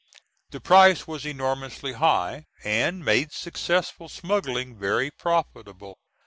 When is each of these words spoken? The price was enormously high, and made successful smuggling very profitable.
The 0.49 0.59
price 0.59 1.05
was 1.05 1.27
enormously 1.27 1.93
high, 1.93 2.47
and 2.63 3.05
made 3.05 3.31
successful 3.31 4.09
smuggling 4.09 4.75
very 4.75 5.11
profitable. 5.11 5.99